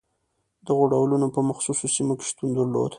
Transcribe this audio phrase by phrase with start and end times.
[0.67, 2.89] دغو ډولونه په مخصوصو سیمو کې شتون درلود.